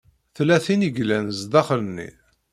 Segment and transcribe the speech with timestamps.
[0.35, 2.09] Tella tin i yellan zdaxel-nni.